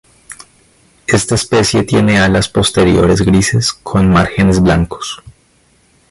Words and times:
Esta 1.05 1.35
especie 1.35 1.83
tiene 1.83 2.17
alas 2.17 2.49
posteriores 2.49 3.21
grises 3.21 3.71
con 3.71 4.09
márgenes 4.09 4.59
blancos. 4.59 5.21